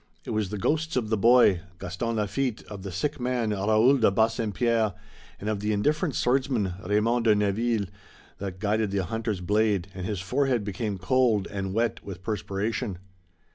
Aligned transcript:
It 0.25 0.31
was 0.31 0.49
the 0.49 0.57
ghosts 0.57 0.95
of 0.95 1.09
the 1.11 1.15
boy, 1.15 1.61
Gaston 1.77 2.15
Lafitte, 2.15 2.63
of 2.63 2.81
the 2.81 2.91
sick 2.91 3.19
man 3.19 3.51
Raoul 3.51 3.97
de 3.99 4.09
Bassempierre 4.09 4.95
and 5.39 5.47
of 5.47 5.59
the 5.59 5.71
indifferent 5.71 6.15
swordsman, 6.15 6.73
Raymond 6.83 7.25
de 7.25 7.35
Neville, 7.35 7.85
that 8.39 8.57
guided 8.57 8.89
the 8.89 9.05
hunter's 9.05 9.41
blade, 9.41 9.89
and 9.93 10.07
his 10.07 10.19
forehead 10.19 10.63
became 10.63 10.97
cold 10.97 11.47
and 11.51 11.75
wet 11.75 12.03
with 12.03 12.23
perspiration. 12.23 12.97